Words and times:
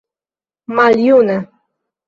maljuna 0.75 1.37